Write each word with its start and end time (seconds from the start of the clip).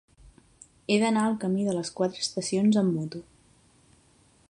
He 0.87 0.95
d'anar 1.03 1.25
al 1.31 1.37
camí 1.45 1.67
de 1.67 1.77
les 1.79 1.93
Quatre 1.99 2.25
Estacions 2.25 2.83
amb 2.85 2.99
moto. 2.99 3.23